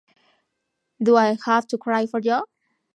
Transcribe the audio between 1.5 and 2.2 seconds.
to Cry for